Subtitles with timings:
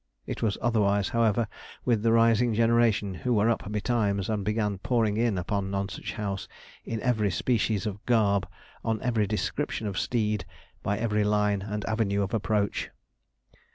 [0.25, 1.47] It was otherwise, however,
[1.85, 6.47] with the rising generation, who were up betimes, and began pouring in upon Nonsuch House
[6.83, 8.47] in every species of garb,
[8.83, 10.43] on every description of steed,
[10.81, 12.89] by every line and avenue of approach.